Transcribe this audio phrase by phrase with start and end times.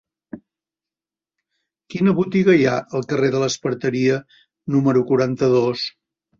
[1.95, 4.19] Quina botiga hi ha al carrer de l'Esparteria
[4.77, 5.89] número quaranta-dos?